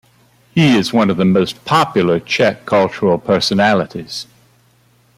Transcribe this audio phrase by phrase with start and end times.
[0.55, 4.25] He is one of the most popular Czech cultural personalities.